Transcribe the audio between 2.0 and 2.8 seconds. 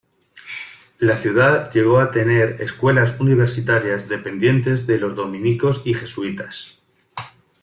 tener